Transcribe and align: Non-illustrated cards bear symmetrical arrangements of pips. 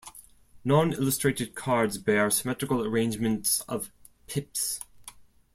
Non-illustrated 0.65 1.53
cards 1.53 1.99
bear 1.99 2.31
symmetrical 2.31 2.83
arrangements 2.83 3.61
of 3.69 3.91
pips. 4.25 4.79